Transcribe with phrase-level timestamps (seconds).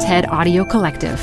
[0.00, 1.18] TED Audio Collective.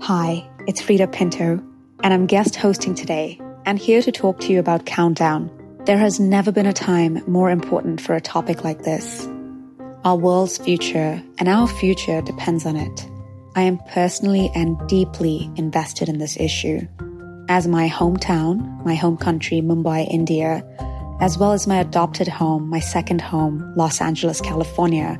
[0.00, 1.62] Hi, it's Freida Pinto,
[2.02, 5.50] and I'm guest hosting today and here to talk to you about Countdown.
[5.84, 9.28] There has never been a time more important for a topic like this.
[10.04, 13.06] Our world's future and our future depends on it.
[13.54, 16.88] I am personally and deeply invested in this issue.
[17.50, 20.62] As my hometown, my home country, Mumbai, India,
[21.18, 25.18] as well as my adopted home, my second home, Los Angeles, California,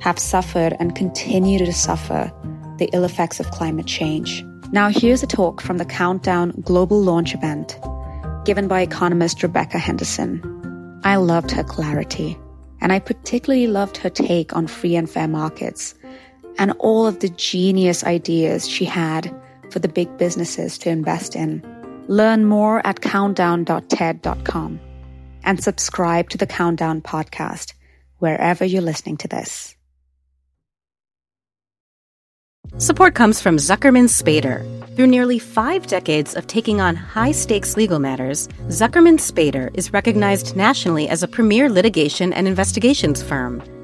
[0.00, 2.30] have suffered and continue to suffer
[2.76, 4.44] the ill effects of climate change.
[4.70, 7.78] Now, here's a talk from the Countdown Global Launch event
[8.44, 11.00] given by economist Rebecca Henderson.
[11.04, 12.36] I loved her clarity,
[12.80, 15.94] and I particularly loved her take on free and fair markets
[16.58, 19.34] and all of the genius ideas she had
[19.72, 21.62] for the big businesses to invest in.
[22.08, 24.80] Learn more at countdown.ted.com
[25.44, 27.72] and subscribe to the Countdown podcast
[28.18, 29.74] wherever you're listening to this.
[32.78, 34.64] Support comes from Zuckerman Spader.
[34.96, 40.56] Through nearly five decades of taking on high stakes legal matters, Zuckerman Spader is recognized
[40.56, 43.62] nationally as a premier litigation and investigations firm.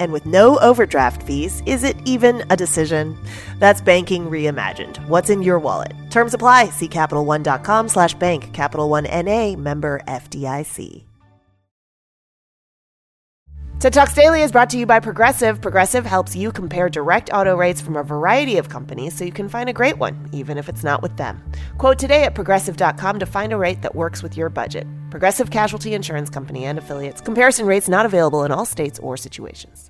[0.00, 3.16] And with no overdraft fees, is it even a decision?
[3.60, 4.96] That's banking reimagined.
[5.06, 5.92] What's in your wallet?
[6.10, 6.70] Terms apply.
[6.70, 8.52] See CapitalOne.com slash bank.
[8.52, 9.54] Capital One N.A.
[9.54, 11.04] member FDIC.
[13.80, 15.62] TED Talks Daily is brought to you by Progressive.
[15.62, 19.48] Progressive helps you compare direct auto rates from a variety of companies so you can
[19.48, 21.42] find a great one, even if it's not with them.
[21.78, 24.86] Quote today at progressive.com to find a rate that works with your budget.
[25.08, 27.22] Progressive Casualty Insurance Company and affiliates.
[27.22, 29.89] Comparison rates not available in all states or situations.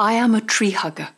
[0.00, 1.10] I am a tree hugger.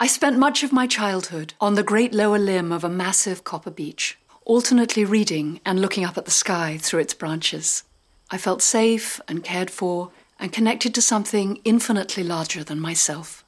[0.00, 3.70] I spent much of my childhood on the great lower limb of a massive copper
[3.70, 7.82] beech, alternately reading and looking up at the sky through its branches.
[8.30, 13.44] I felt safe and cared for and connected to something infinitely larger than myself.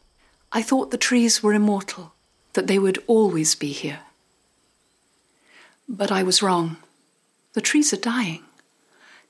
[0.53, 2.13] I thought the trees were immortal,
[2.53, 4.01] that they would always be here.
[5.89, 6.77] But I was wrong.
[7.55, 8.43] The trees are dying.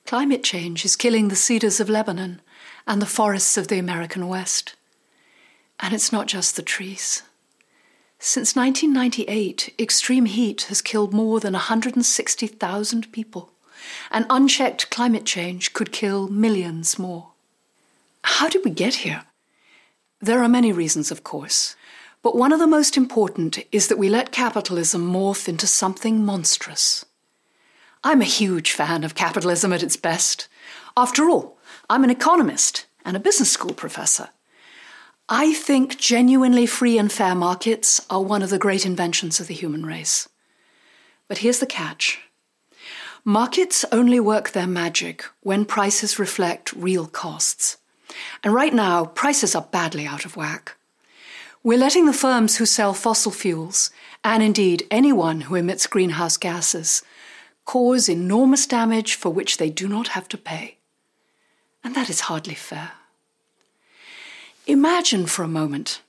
[0.05, 2.41] Climate change is killing the cedars of Lebanon
[2.88, 4.75] and the forests of the American West.
[5.81, 7.22] And it's not just the trees.
[8.19, 13.53] Since 1998, extreme heat has killed more than 160,000 people
[14.10, 17.32] and unchecked climate change could kill millions more.
[18.22, 19.25] How did we get here?
[20.20, 21.76] There are many reasons, of course,
[22.22, 27.04] but one of the most important is that we let capitalism morph into something monstrous.
[28.03, 30.48] I'm a huge fan of capitalism at its best.
[30.97, 31.58] After all,
[31.91, 34.31] I'm an economist and a business school professor.
[35.28, 39.54] I think genuinely free and fair markets are one of the great inventions of the
[39.54, 40.28] human race.
[41.26, 42.20] But here's the catch
[43.25, 47.76] Markets only work their magic when prices reflect real costs.
[48.44, 50.76] And right now, prices are badly out of whack.
[51.64, 53.91] We're letting the firms who sell fossil fuels,
[54.22, 57.03] and indeed anyone who emits greenhouse gases,
[57.64, 60.76] cause enormous damage for which they do not have to pay.
[61.82, 62.93] And that is hardly fair.
[64.69, 66.03] Imagine for a moment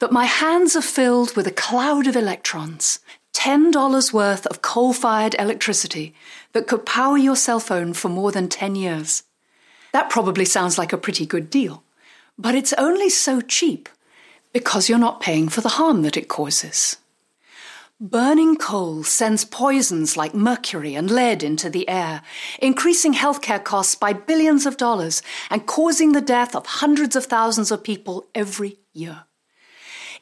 [0.00, 2.98] that my hands are filled with a cloud of electrons,
[3.34, 6.12] $10 worth of coal fired electricity
[6.54, 9.22] that could power your cell phone for more than 10 years.
[9.92, 11.84] That probably sounds like a pretty good deal,
[12.36, 13.88] but it's only so cheap
[14.52, 16.96] because you're not paying for the harm that it causes.
[18.00, 22.22] Burning coal sends poisons like mercury and lead into the air,
[22.60, 27.72] increasing healthcare costs by billions of dollars and causing the death of hundreds of thousands
[27.72, 29.24] of people every year.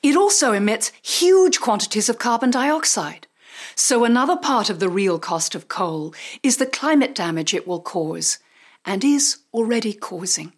[0.03, 3.27] It also emits huge quantities of carbon dioxide.
[3.75, 7.83] So, another part of the real cost of coal is the climate damage it will
[7.83, 8.39] cause,
[8.87, 10.55] and is already causing.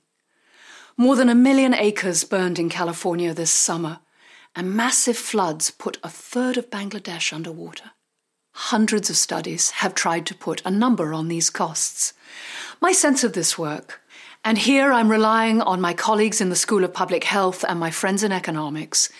[0.96, 3.98] More than a million acres burned in California this summer,
[4.58, 7.92] and massive floods put a third of Bangladesh underwater.
[8.54, 12.12] Hundreds of studies have tried to put a number on these costs.
[12.80, 14.00] My sense of this work
[14.44, 17.90] and here I'm relying on my colleagues in the School of Public Health and my
[17.90, 19.10] friends in economics,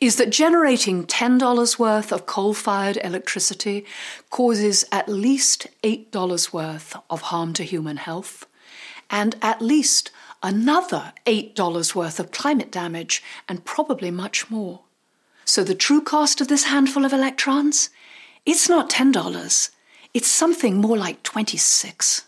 [0.00, 3.84] is that generating $10 worth of coal fired electricity
[4.30, 8.46] causes at least $8 worth of harm to human health,
[9.10, 10.10] and at least
[10.42, 14.80] another $8 worth of climate damage, and probably much more.
[15.44, 17.90] So the true cost of this handful of electrons?
[18.46, 19.70] It's not $10.
[20.14, 22.22] It's something more like 26.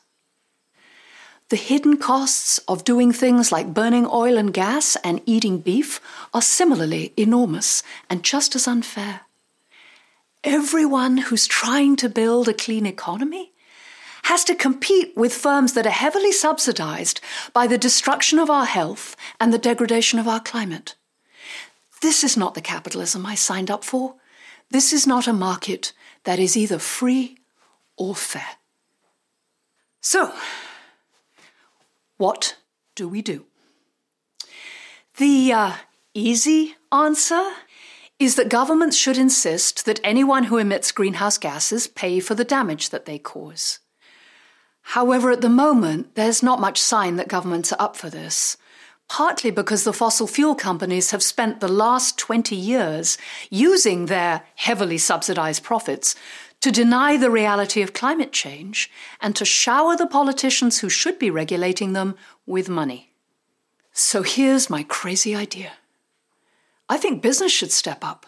[1.48, 6.00] The hidden costs of doing things like burning oil and gas and eating beef
[6.32, 9.22] are similarly enormous and just as unfair.
[10.44, 13.51] Everyone who's trying to build a clean economy
[14.32, 17.20] has to compete with firms that are heavily subsidized
[17.52, 20.94] by the destruction of our health and the degradation of our climate.
[22.00, 24.14] This is not the capitalism I signed up for.
[24.70, 25.92] This is not a market
[26.24, 27.36] that is either free
[27.98, 28.56] or fair.
[30.00, 30.32] So,
[32.16, 32.56] what
[32.94, 33.44] do we do?
[35.18, 35.72] The uh,
[36.14, 37.50] easy answer
[38.18, 42.88] is that governments should insist that anyone who emits greenhouse gases pay for the damage
[42.88, 43.80] that they cause.
[44.82, 48.56] However, at the moment, there's not much sign that governments are up for this,
[49.08, 53.16] partly because the fossil fuel companies have spent the last 20 years
[53.50, 56.14] using their heavily subsidized profits
[56.62, 58.88] to deny the reality of climate change,
[59.20, 62.14] and to shower the politicians who should be regulating them
[62.46, 63.10] with money.
[63.92, 65.72] So here's my crazy idea
[66.88, 68.26] I think business should step up.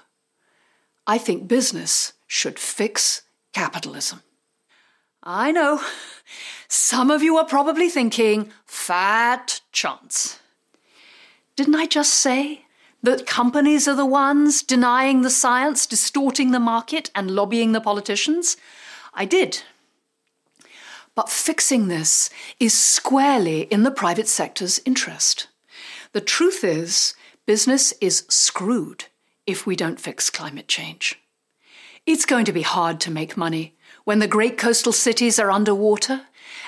[1.06, 3.22] I think business should fix
[3.52, 4.22] capitalism.
[5.25, 5.81] I know.
[6.69, 10.38] Some of you are probably thinking, fat chance.
[11.56, 12.67] Didn't I just say
[13.03, 18.59] that companies are the ones denying the science, distorting the market, and lobbying the politicians?
[19.15, 19.62] I did.
[21.15, 22.29] But fixing this
[22.61, 25.49] is squarely in the private sector's interest.
[26.12, 27.15] The truth is,
[27.47, 29.06] business is screwed
[29.47, 31.19] if we don't fix climate change.
[32.05, 36.22] It's going to be hard to make money when the great coastal cities are underwater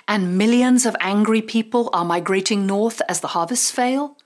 [0.09, 4.17] and millions of angry people are migrating north as the harvests fail.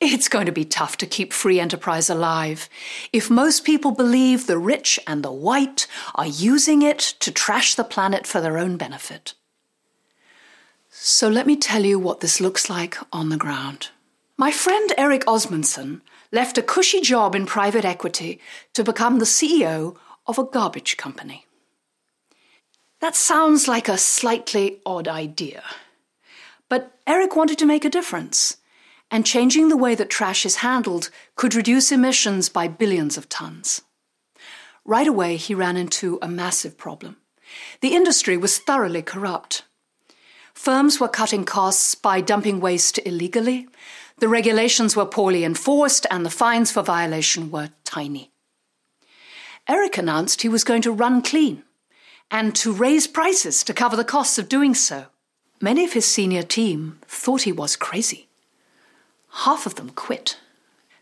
[0.00, 2.68] It's going to be tough to keep free enterprise alive
[3.12, 7.84] if most people believe the rich and the white are using it to trash the
[7.84, 9.34] planet for their own benefit.
[10.88, 13.90] So let me tell you what this looks like on the ground.
[14.36, 16.00] My friend Erik Osmundsen
[16.30, 18.40] left a cushy job in private equity
[18.74, 19.96] to become the CEO
[20.28, 21.47] of a garbage company.
[23.00, 25.62] That sounds like a slightly odd idea.
[26.68, 28.56] But Erik wanted to make a difference
[29.10, 33.82] and changing the way that trash is handled could reduce emissions by billions of tons.
[34.84, 37.16] Right away, he ran into a massive problem.
[37.80, 39.62] The industry was thoroughly corrupt.
[40.52, 43.68] Firms were cutting costs by dumping waste illegally,
[44.18, 48.32] the regulations were poorly enforced, and the fines for violation were tiny.
[49.68, 51.62] Erik announced he was going to run clean
[52.30, 55.06] and to raise prices to cover the costs of doing so.
[55.60, 58.28] Many of his senior team thought he was crazy.
[59.44, 60.38] Half of them quit.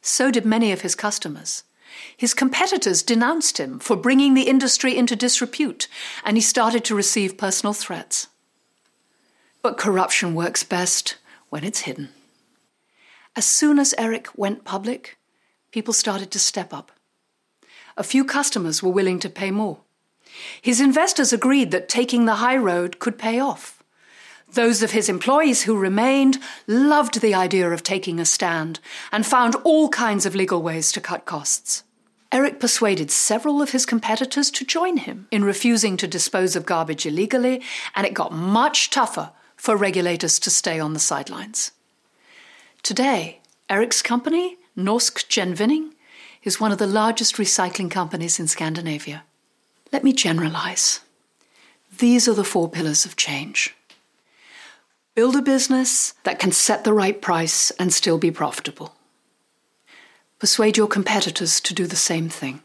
[0.00, 1.64] So did many of his customers.
[2.17, 5.88] His competitors denounced him for bringing the industry into disrepute,
[6.25, 8.28] and he started to receive personal threats.
[9.62, 11.17] But corruption works best
[11.49, 12.11] when it's hidden.
[13.34, 15.19] As soon as Erik went public,
[15.70, 16.93] people started to step up.
[17.96, 19.81] A few customers were willing to pay more.
[20.60, 23.82] His investors agreed that taking the high road could pay off.
[24.52, 29.56] Those of his employees who remained loved the idea of taking a stand and found
[29.64, 31.82] all kinds of legal ways to cut costs.
[32.32, 37.06] Erik persuaded several of his competitors to join him in refusing to dispose of garbage
[37.06, 37.62] illegally,
[37.94, 41.72] and it got much tougher for regulators to stay on the sidelines.
[42.82, 45.92] Today, Erik's company, Norsk Gjenvinning,
[46.42, 49.25] is one of the largest recycling companies in Scandinavia.
[49.93, 51.00] Let me generalize.
[51.99, 53.75] These are the four pillars of change.
[55.14, 58.95] Build a business that can set the right price and still be profitable.
[60.38, 62.61] Persuade your competitors to do the same thing.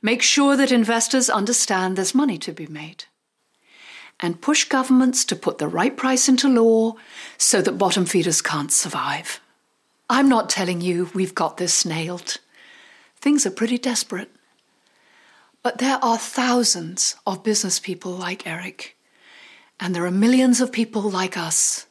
[0.00, 3.04] Make sure that investors understand there's money to be made.
[4.18, 6.94] And push governments to put the right price into law
[7.38, 9.40] so that bottom feeders can't survive.
[10.10, 12.38] I'm not telling you we've got this nailed.
[13.20, 14.30] Things are pretty desperate.
[15.62, 18.96] But there are thousands of business people like Erik
[19.82, 21.86] and there are millions of people like us.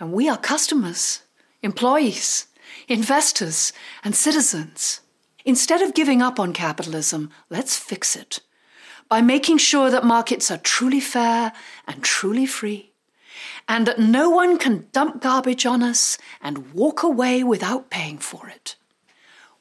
[0.00, 1.22] And we are customers,
[1.62, 2.48] employees,
[2.88, 5.00] investors, and citizens.
[5.44, 8.40] Instead of giving up on capitalism, let's fix it
[9.08, 11.52] by making sure that markets are truly fair
[11.86, 12.90] and truly free,
[13.68, 18.48] and that no one can dump garbage on us and walk away without paying for
[18.48, 18.74] it.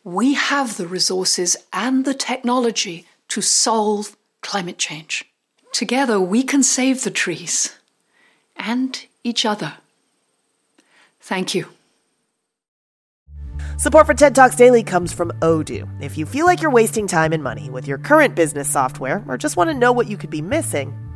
[0.07, 5.25] We have the resources and the technology to solve climate change.
[5.73, 7.75] Together, we can save the trees
[8.55, 9.73] and each other.
[11.19, 11.67] Thank you.
[13.75, 15.85] Support for TED Talks Daily comes from Odoo.
[16.01, 19.37] If you feel like you're wasting time and money with your current business software or
[19.37, 20.97] just want to know what you could be missing,